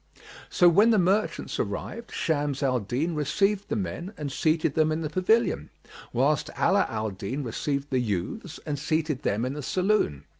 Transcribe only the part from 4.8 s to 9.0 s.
in the pavilion, whilst Ala al Din received the youths and